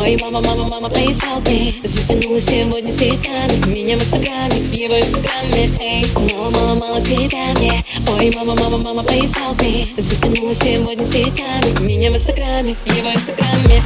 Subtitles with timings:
[0.00, 5.70] Ой, мама, мама, мама, please help me Затянула сегодня сетями Меня в инстаграме, его инстаграме
[5.80, 6.06] Эй,
[6.80, 7.84] мало тебя мне
[8.16, 9.86] Ой, мама, мама, мама, please help me
[10.62, 13.77] сегодня сетями Меня в инстаграме, его инстаграме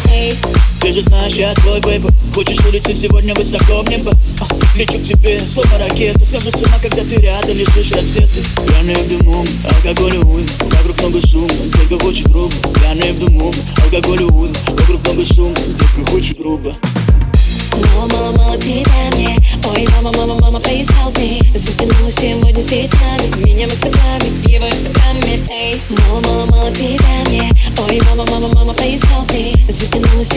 [0.83, 2.03] ты же знаешь, я твой бэйб
[2.35, 6.77] Хочешь улететь сегодня высоко в небо а, Лечу к тебе, словно ракета Схожу с ума,
[6.83, 8.43] когда ты рядом лежишь рассветы.
[8.67, 11.49] Пьяный в дыму, алкоголь уйм Вокруг много шума,
[11.89, 12.53] только очень грубо.
[12.75, 16.77] Пьяный в дыму, алкоголь уйм Вокруг много шума, только очень грубо.
[17.97, 19.39] Мама, мало тебя мне.
[19.73, 21.41] Ой, мама, мама, мама, please help me.
[21.57, 27.51] Затянула сегодня сетями Меня в инстаграме, его инстаграме Эй, мама, мало тебя мне.
[27.79, 29.12] Ой, мама, мама, мама, please help me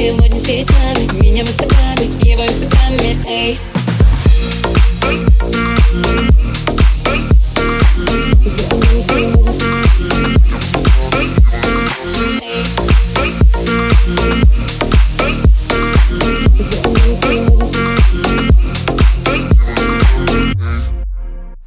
[0.06, 3.60] Сегодня сетями Меня в инстаграме, его инстаграме Эй.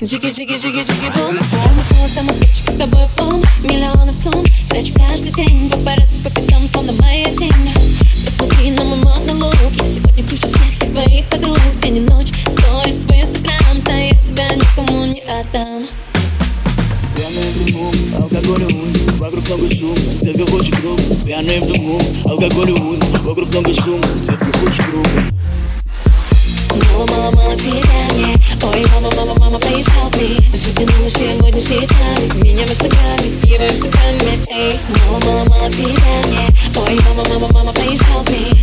[0.00, 1.36] Жиги, жиги, жиги, жиги, бум.
[1.40, 3.42] Мы снова самопитчик с тобой бум.
[3.64, 4.44] Миллионов сумм.
[4.70, 5.97] Трачу каждый день по
[9.70, 11.58] Я сегодня кручу всех, всех твоих подруг.
[11.82, 15.86] День и ночь, сторис в инстаграм я тебя никому не отдам.
[17.14, 22.70] Пьяный в дыму, алкоголь уйм Вокруг много шума, только очень грубо Пьяный в дыму, алкоголь
[22.70, 25.08] уйм Вокруг много шума, только очень грубо.
[26.98, 30.40] Мама, мама, тебя мне Ой, мама, мама, мама, please help me.
[30.56, 34.78] Затянула сегодня сетями Меня в инстаграме, его в инстаграме Эй,
[35.10, 38.57] мама, мама, тебя мне Ой, мама, мама, мама, please help me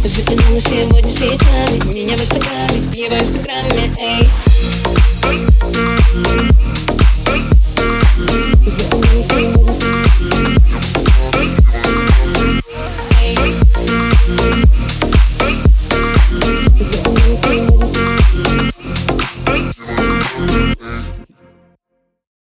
[0.60, 3.85] сегодня сетями Меня в инстаграме, его в инстаграме Эй